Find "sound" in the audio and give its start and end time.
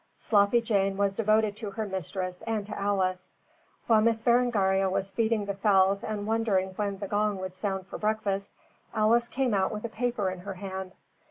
7.53-7.85